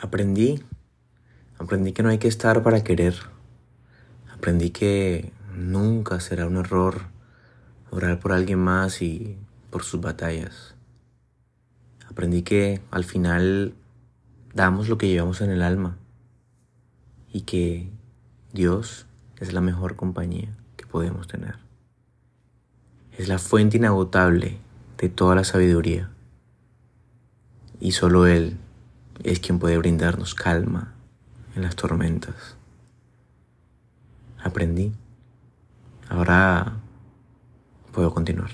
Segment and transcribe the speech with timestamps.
[0.00, 0.62] Aprendí,
[1.58, 3.14] aprendí que no hay que estar para querer.
[4.34, 7.02] Aprendí que nunca será un error
[7.90, 9.38] orar por alguien más y
[9.70, 10.74] por sus batallas.
[12.08, 13.74] Aprendí que al final
[14.52, 15.96] damos lo que llevamos en el alma
[17.32, 17.88] y que
[18.52, 19.06] Dios
[19.38, 21.56] es la mejor compañía que podemos tener.
[23.16, 24.58] Es la fuente inagotable
[24.98, 26.10] de toda la sabiduría
[27.80, 28.58] y solo Él
[29.24, 30.92] es quien puede brindarnos calma
[31.56, 32.56] en las tormentas.
[34.42, 34.92] Aprendí.
[36.10, 36.74] Ahora
[37.92, 38.50] puedo continuar.